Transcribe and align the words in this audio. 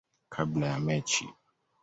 kabla 0.33 0.67
ya 0.67 0.79
mechi. 0.79 1.25